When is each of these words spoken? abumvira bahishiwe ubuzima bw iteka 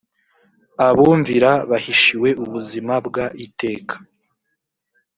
abumvira 0.87 1.51
bahishiwe 1.69 2.29
ubuzima 2.43 2.93
bw 3.05 3.15
iteka 3.45 3.95